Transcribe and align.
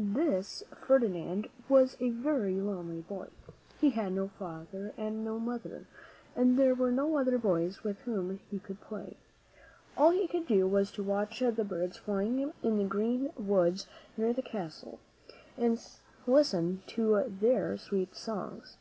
This 0.00 0.64
Ferdinand 0.74 1.46
was 1.68 1.96
a 2.00 2.10
very 2.10 2.56
lonely 2.60 3.02
boy. 3.02 3.28
He 3.80 3.90
had 3.90 4.12
no 4.12 4.26
father 4.26 4.92
and 4.96 5.24
no 5.24 5.38
mother, 5.38 5.86
and 6.34 6.58
there 6.58 6.74
were 6.74 6.90
no 6.90 7.16
other 7.16 7.38
boys 7.38 7.84
with 7.84 8.00
whom 8.00 8.40
he 8.50 8.58
could 8.58 8.80
play. 8.80 9.16
All 9.96 10.10
he 10.10 10.26
could 10.26 10.48
do 10.48 10.66
was 10.66 10.90
to 10.90 11.04
watch 11.04 11.38
the 11.38 11.62
birds 11.64 11.96
flying 11.96 12.52
in 12.60 12.78
the 12.78 12.86
green 12.88 13.30
woods 13.38 13.86
near 14.16 14.32
the 14.32 14.42
castle, 14.42 14.98
and 15.56 15.78
listen 16.26 16.82
to 16.88 17.22
their 17.38 17.76
sweet 17.76 18.16
songs. 18.16 18.78